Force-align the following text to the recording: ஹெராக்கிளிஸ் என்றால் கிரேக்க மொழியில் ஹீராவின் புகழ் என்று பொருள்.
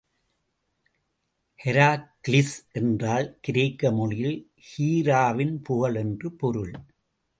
ஹெராக்கிளிஸ் 1.59 2.55
என்றால் 2.71 3.37
கிரேக்க 3.41 3.91
மொழியில் 3.91 4.39
ஹீராவின் 4.69 5.55
புகழ் 5.63 5.95
என்று 5.95 6.31
பொருள். 6.31 6.73